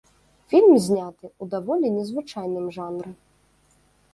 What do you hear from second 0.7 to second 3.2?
зняты ў даволі незвычайным жанры.